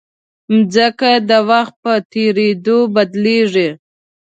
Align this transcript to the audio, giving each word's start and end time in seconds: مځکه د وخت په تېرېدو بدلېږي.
مځکه 0.53 1.11
د 1.29 1.31
وخت 1.49 1.75
په 1.83 1.93
تېرېدو 2.11 2.77
بدلېږي. 2.95 3.69